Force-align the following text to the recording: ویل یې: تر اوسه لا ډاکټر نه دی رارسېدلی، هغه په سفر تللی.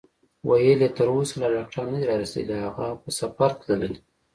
ویل 0.47 0.79
یې: 0.85 0.89
تر 0.97 1.07
اوسه 1.15 1.35
لا 1.41 1.47
ډاکټر 1.55 1.83
نه 1.91 1.97
دی 1.99 2.05
رارسېدلی، 2.09 2.63
هغه 2.67 2.85
په 3.01 3.09
سفر 3.19 3.51
تللی. 3.61 3.91